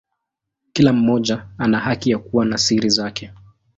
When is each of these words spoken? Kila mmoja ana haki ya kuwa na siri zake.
Kila 0.73 0.93
mmoja 0.93 1.47
ana 1.57 1.79
haki 1.79 2.11
ya 2.11 2.17
kuwa 2.19 2.45
na 2.45 2.57
siri 2.57 2.89
zake. 2.89 3.31